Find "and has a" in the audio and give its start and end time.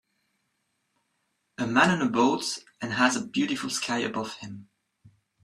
2.81-3.23